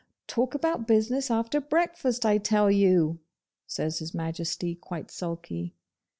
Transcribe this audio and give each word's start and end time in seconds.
'Talk 0.25 0.55
about 0.55 0.87
business 0.87 1.29
after 1.29 1.61
breakfast, 1.61 2.25
I 2.25 2.39
tell 2.39 2.71
you!' 2.71 3.19
says 3.67 3.99
His 3.99 4.15
Majesty, 4.15 4.73
quite 4.73 5.11
sulky. 5.11 5.75